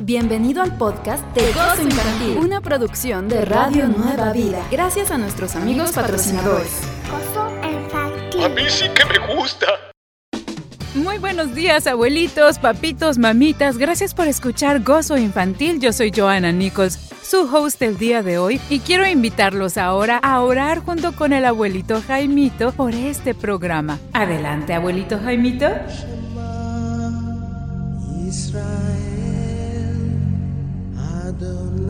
Bienvenido 0.00 0.62
al 0.62 0.76
podcast 0.76 1.24
de 1.34 1.52
Gozo 1.52 1.82
Infantil, 1.82 2.38
una 2.38 2.60
producción 2.60 3.28
de 3.28 3.44
Radio 3.44 3.88
Nueva 3.88 4.32
Vida. 4.32 4.64
Gracias 4.70 5.10
a 5.10 5.18
nuestros 5.18 5.56
amigos 5.56 5.90
patrocinadores. 5.90 6.70
Gozo 7.10 7.50
Infantil. 7.68 8.44
A 8.44 8.48
mí 8.48 8.62
sí 8.68 8.84
que 8.90 9.04
me 9.06 9.34
gusta. 9.34 9.66
Muy 10.94 11.18
buenos 11.18 11.52
días, 11.52 11.88
abuelitos, 11.88 12.60
papitos, 12.60 13.18
mamitas. 13.18 13.76
Gracias 13.76 14.14
por 14.14 14.28
escuchar 14.28 14.84
Gozo 14.84 15.18
Infantil. 15.18 15.80
Yo 15.80 15.92
soy 15.92 16.12
Joana 16.14 16.52
Nichols, 16.52 16.96
su 17.20 17.52
host 17.52 17.80
del 17.80 17.98
día 17.98 18.22
de 18.22 18.38
hoy, 18.38 18.60
y 18.70 18.78
quiero 18.78 19.04
invitarlos 19.04 19.76
ahora 19.78 20.18
a 20.18 20.40
orar 20.42 20.78
junto 20.78 21.10
con 21.16 21.32
el 21.32 21.44
abuelito 21.44 22.00
Jaimito 22.06 22.70
por 22.70 22.94
este 22.94 23.34
programa. 23.34 23.98
Adelante, 24.12 24.74
abuelito 24.74 25.18
Jaimito. 25.18 25.66
Israel 28.28 29.17
down 31.38 31.87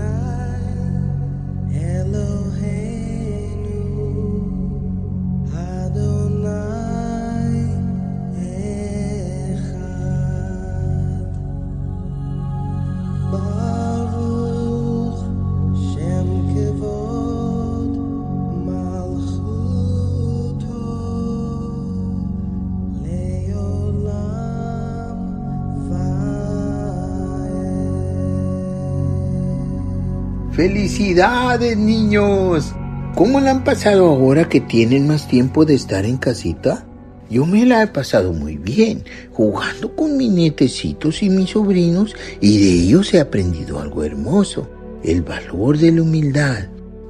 ¡Felicidades, 30.59 31.79
niños! 31.79 32.75
¿Cómo 33.15 33.39
la 33.39 33.53
han 33.53 33.63
pasado 33.63 34.09
ahora 34.09 34.49
que 34.49 34.61
tienen 34.61 35.07
más 35.07 35.29
tiempo 35.29 35.65
de 35.65 35.75
estar 35.75 36.05
en 36.05 36.17
casita? 36.17 36.85
Yo 37.31 37.47
me 37.47 37.65
la 37.65 37.85
he 37.85 37.87
pasado 37.87 38.33
muy 38.33 38.57
bien, 38.57 39.05
jugando 39.31 39.95
con 39.95 40.17
mis 40.17 40.33
nietecitos 40.33 41.23
y 41.23 41.31
mis 41.31 41.51
sobrinos, 41.51 42.17
y 42.41 42.59
de 42.59 42.73
ellos 42.73 43.15
he 43.15 43.21
aprendido 43.21 43.79
algo 43.79 44.03
hermoso, 44.03 44.69
el 45.05 45.23
valor 45.23 45.79
de 45.79 45.93
la 45.93 46.03
humildad. 46.03 46.65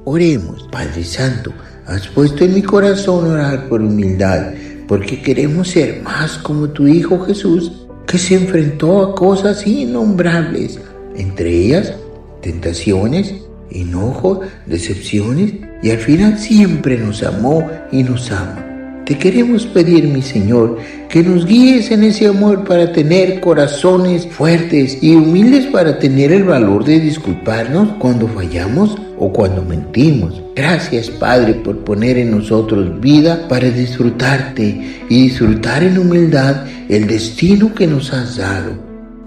Oremos, 0.05 0.69
Padre 0.71 1.03
Santo, 1.03 1.51
has 1.87 2.07
puesto 2.07 2.43
en 2.43 2.53
mi 2.53 2.61
corazón 2.61 3.31
orar 3.31 3.67
por 3.67 3.81
humildad, 3.81 4.53
porque 4.87 5.23
queremos 5.23 5.69
ser 5.69 6.03
más 6.03 6.37
como 6.37 6.69
tu 6.69 6.87
Hijo 6.87 7.19
Jesús, 7.21 7.87
que 8.05 8.19
se 8.19 8.35
enfrentó 8.35 9.01
a 9.01 9.15
cosas 9.15 9.65
innombrables, 9.65 10.79
entre 11.15 11.49
ellas 11.49 11.95
tentaciones, 12.41 13.35
enojo, 13.71 14.41
decepciones, 14.65 15.53
y 15.81 15.91
al 15.91 15.99
final 15.99 16.37
siempre 16.37 16.97
nos 16.97 17.23
amó 17.23 17.69
y 17.91 18.03
nos 18.03 18.31
ama. 18.31 18.65
Te 19.09 19.17
queremos 19.17 19.65
pedir, 19.65 20.07
mi 20.07 20.21
Señor, 20.21 20.77
que 21.09 21.23
nos 21.23 21.47
guíes 21.47 21.89
en 21.89 22.03
ese 22.03 22.27
amor 22.27 22.63
para 22.63 22.91
tener 22.91 23.39
corazones 23.39 24.27
fuertes 24.27 24.99
y 25.01 25.15
humildes 25.15 25.65
para 25.65 25.97
tener 25.97 26.31
el 26.31 26.43
valor 26.43 26.85
de 26.85 26.99
disculparnos 26.99 27.89
cuando 27.97 28.27
fallamos 28.27 28.95
o 29.17 29.33
cuando 29.33 29.63
mentimos. 29.63 30.39
Gracias, 30.55 31.09
Padre, 31.09 31.55
por 31.55 31.79
poner 31.79 32.19
en 32.19 32.29
nosotros 32.29 33.01
vida 33.01 33.47
para 33.47 33.71
disfrutarte 33.71 34.79
y 35.09 35.23
disfrutar 35.23 35.81
en 35.81 35.97
humildad 35.97 36.67
el 36.87 37.07
destino 37.07 37.73
que 37.73 37.87
nos 37.87 38.13
has 38.13 38.37
dado. 38.37 38.73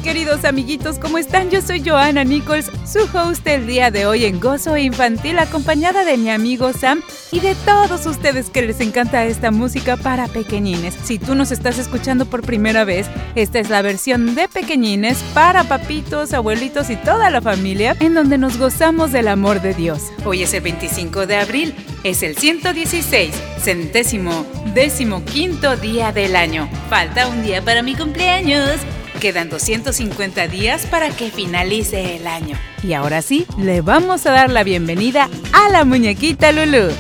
Queridos 0.09 0.47
amiguitos, 0.47 0.99
¿cómo 0.99 1.19
están? 1.19 1.51
Yo 1.51 1.61
soy 1.61 1.83
Joanna 1.85 2.25
Nichols, 2.25 2.71
su 2.91 3.01
host 3.15 3.47
el 3.47 3.67
día 3.67 3.91
de 3.91 4.07
hoy 4.07 4.25
en 4.25 4.41
Gozo 4.41 4.75
Infantil, 4.79 5.39
acompañada 5.39 6.03
de 6.07 6.17
mi 6.17 6.31
amigo 6.31 6.73
Sam 6.73 7.03
y 7.31 7.41
de 7.41 7.55
todos 7.55 8.07
ustedes 8.07 8.49
que 8.49 8.63
les 8.63 8.81
encanta 8.81 9.27
esta 9.27 9.51
música 9.51 9.99
para 9.99 10.27
pequeñines. 10.27 10.95
Si 11.05 11.19
tú 11.19 11.35
nos 11.35 11.51
estás 11.51 11.79
escuchando 11.79 12.25
por 12.25 12.41
primera 12.41 12.85
vez, 12.85 13.07
esta 13.35 13.59
es 13.59 13.69
la 13.69 13.83
versión 13.83 14.35
de 14.35 14.49
pequeñines 14.49 15.19
para 15.35 15.65
papitos, 15.65 16.33
abuelitos 16.33 16.89
y 16.89 16.97
toda 16.97 17.29
la 17.29 17.43
familia, 17.43 17.95
en 18.01 18.15
donde 18.15 18.39
nos 18.39 18.57
gozamos 18.57 19.13
del 19.13 19.29
amor 19.29 19.61
de 19.61 19.75
Dios. 19.75 20.05
Hoy 20.25 20.43
es 20.43 20.55
el 20.55 20.63
25 20.63 21.27
de 21.27 21.37
abril, 21.37 21.75
es 22.03 22.23
el 22.23 22.35
116, 22.35 23.35
centésimo, 23.61 24.47
décimo 24.73 25.23
quinto 25.27 25.77
día 25.77 26.13
del 26.13 26.35
año. 26.35 26.67
Falta 26.89 27.29
un 27.29 27.43
día 27.43 27.61
para 27.61 27.83
mi 27.83 27.95
cumpleaños. 27.95 28.81
Quedan 29.21 29.49
250 29.51 30.47
días 30.47 30.87
para 30.87 31.11
que 31.11 31.31
finalice 31.31 32.17
el 32.17 32.27
año. 32.29 32.57
Y 32.85 32.93
ahora 32.93 33.21
sí, 33.21 33.47
le 33.59 33.81
vamos 33.81 34.27
a 34.27 34.31
dar 34.31 34.51
la 34.51 34.63
bienvenida 34.63 35.29
a 35.53 35.69
la 35.71 35.85
muñequita 35.85 36.53
Lulu. 36.53 36.93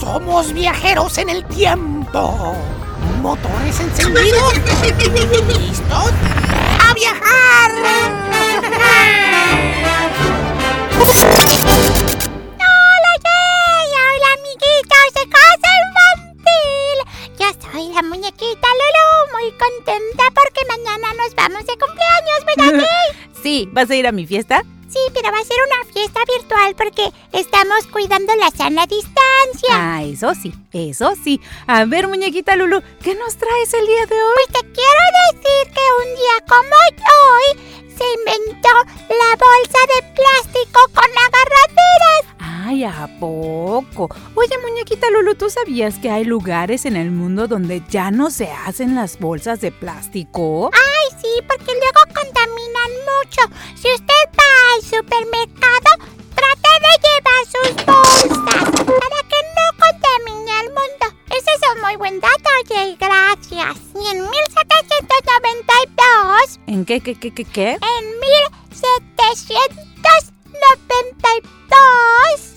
Somos 0.00 0.52
viajeros 0.52 1.18
en 1.18 1.28
el 1.28 1.44
tiempo. 1.44 2.56
Motores 3.20 3.78
encendidos. 3.78 4.54
¿Listos? 5.60 6.12
mañana 21.02 21.22
nos 21.24 21.34
vamos 21.34 21.66
de 21.66 21.76
cumpleaños, 21.78 22.44
¿verdad, 22.56 22.86
Jay? 22.86 23.18
Sí, 23.42 23.68
¿vas 23.72 23.90
a 23.90 23.96
ir 23.96 24.06
a 24.06 24.12
mi 24.12 24.24
fiesta? 24.24 24.62
Sí, 24.88 25.00
pero 25.14 25.32
va 25.32 25.38
a 25.38 25.44
ser 25.44 25.56
una 25.66 25.92
fiesta 25.92 26.20
virtual 26.38 26.74
porque 26.76 27.10
estamos 27.32 27.86
cuidando 27.90 28.36
la 28.36 28.50
sana 28.50 28.86
distancia. 28.86 29.70
Ah, 29.72 30.02
eso 30.04 30.32
sí, 30.34 30.52
eso 30.72 31.14
sí. 31.24 31.40
A 31.66 31.84
ver, 31.86 32.06
muñequita 32.08 32.54
Lulu, 32.56 32.82
¿qué 33.02 33.14
nos 33.14 33.36
traes 33.36 33.74
el 33.74 33.86
día 33.86 34.06
de 34.06 34.22
hoy? 34.22 34.44
Pues 34.46 34.62
te 34.62 34.72
quiero 34.72 35.02
decir 35.32 35.74
que 35.74 36.08
un 36.08 36.14
día 36.14 36.46
como 36.46 36.76
hoy 37.32 37.82
se 37.88 38.04
inventó 38.20 38.68
la 39.08 39.36
bolsa 39.36 39.78
de 39.94 40.02
plástico 40.14 40.41
Ay, 42.82 42.90
¿a 43.04 43.06
poco? 43.20 44.08
Oye, 44.34 44.58
muñequita 44.58 45.08
Lulu, 45.10 45.34
¿tú 45.36 45.48
sabías 45.50 45.98
que 45.98 46.10
hay 46.10 46.24
lugares 46.24 46.84
en 46.84 46.96
el 46.96 47.12
mundo 47.12 47.46
donde 47.46 47.80
ya 47.88 48.10
no 48.10 48.28
se 48.30 48.50
hacen 48.50 48.96
las 48.96 49.20
bolsas 49.20 49.60
de 49.60 49.70
plástico? 49.70 50.68
Ay, 50.72 51.10
sí, 51.20 51.28
porque 51.46 51.72
luego 51.72 52.00
contaminan 52.12 52.90
mucho. 53.06 53.42
Si 53.76 53.86
usted 53.88 54.24
va 54.36 54.74
al 54.74 54.82
supermercado, 54.82 55.96
trate 56.34 56.72
de 56.82 56.92
llevar 57.06 57.46
sus 57.46 57.70
bolsas 57.86 58.84
para 58.84 59.22
que 59.28 59.40
no 59.54 59.66
contamine 59.78 60.50
al 60.52 60.66
mundo. 60.68 61.06
Ese 61.30 61.50
es 61.54 61.60
un 61.76 61.82
muy 61.82 61.94
buen 61.96 62.18
dato, 62.18 62.50
oye, 62.64 62.96
gracias. 62.98 63.76
Y 63.94 64.08
en 64.10 64.22
1792, 64.28 66.58
¿En 66.66 66.84
qué, 66.84 67.00
qué, 67.00 67.14
qué, 67.14 67.32
qué, 67.32 67.44
qué? 67.44 67.70
en 67.74 68.20
1792, 68.20 69.91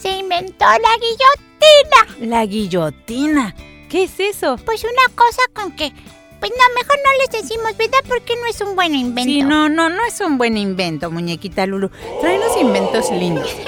se 0.06 0.10
inventó 0.10 0.66
la 0.66 0.98
guillotina. 1.02 2.28
La 2.28 2.46
guillotina. 2.46 3.56
¿Qué 3.90 4.04
es 4.04 4.20
eso? 4.20 4.58
Pues 4.66 4.84
una 4.84 5.16
cosa 5.16 5.42
con 5.54 5.72
que, 5.76 5.92
pues 6.40 6.52
no, 6.52 6.76
mejor 6.76 6.98
no 7.04 7.12
les 7.20 7.42
decimos, 7.42 7.76
¿verdad? 7.78 8.00
Porque 8.08 8.36
no 8.36 8.46
es 8.46 8.62
un 8.62 8.76
buen 8.76 8.94
invento. 8.94 9.32
Sí, 9.32 9.42
no, 9.42 9.68
no, 9.70 9.90
no 9.90 10.06
es 10.06 10.20
un 10.22 10.38
buen 10.38 10.58
invento, 10.58 11.10
muñequita 11.10 11.66
Lulu. 11.66 11.90
Trae 12.22 12.38
unos 12.38 12.58
inventos 12.58 13.12
lindos. 13.12 13.50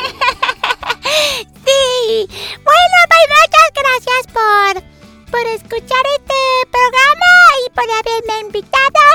Sí. 1.66 2.28
Bueno, 2.64 2.98
pues 3.10 3.26
muchas 3.36 3.70
gracias 3.74 4.28
por, 4.34 5.32
por 5.32 5.46
escuchar 5.48 6.04
este 6.18 6.70
programa 6.72 7.32
y 7.66 7.70
por 7.72 7.84
haberme 7.84 8.48
invitado. 8.48 9.07